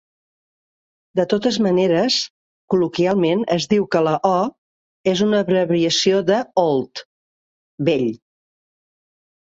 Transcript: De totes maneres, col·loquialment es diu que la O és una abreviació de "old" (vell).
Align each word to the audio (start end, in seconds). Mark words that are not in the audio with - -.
De 1.19 1.25
totes 1.33 1.59
maneres, 1.65 2.15
col·loquialment 2.73 3.43
es 3.57 3.69
diu 3.75 3.85
que 3.97 4.01
la 4.07 4.15
O 4.31 4.39
és 5.13 5.21
una 5.27 5.43
abreviació 5.45 6.23
de 6.33 6.39
"old" 6.67 7.03
(vell). 7.91 8.11